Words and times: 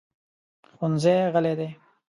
ښوونځی 0.75 1.15
غلی 1.33 1.53
دی. 1.59 1.69